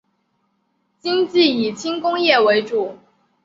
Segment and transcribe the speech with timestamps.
[0.99, 2.97] 经济以轻工业为主。